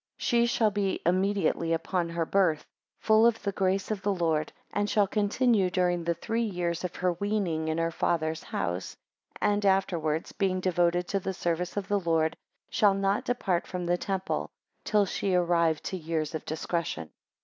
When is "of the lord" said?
3.91-4.51, 11.77-12.35